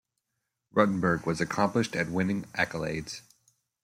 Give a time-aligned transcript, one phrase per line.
[0.73, 3.21] Ruttenberg was accomplished at winning accolades.